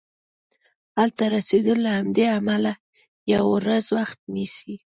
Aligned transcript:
هلته 0.99 1.23
رسیدل 1.35 1.77
له 1.85 1.91
همدې 1.97 2.25
امله 2.39 2.73
یوه 3.33 3.45
ورځ 3.55 3.85
وخت 3.97 4.19
نیسي. 4.35 4.75